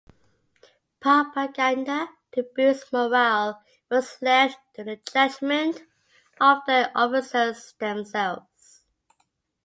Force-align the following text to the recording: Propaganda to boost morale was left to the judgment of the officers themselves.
Propaganda 0.99 2.09
to 2.31 2.41
boost 2.55 2.91
morale 2.91 3.61
was 3.91 4.19
left 4.19 4.57
to 4.73 4.83
the 4.83 4.95
judgment 4.95 5.83
of 6.39 6.57
the 6.65 6.89
officers 6.97 7.75
themselves. 7.77 8.81